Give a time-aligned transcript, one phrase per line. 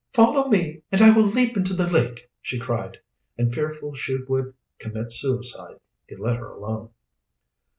[0.15, 2.97] "Follow me and I will leap into the lake," she cried,
[3.37, 5.77] and fearful she would commit suicide,
[6.07, 6.89] he let her alone.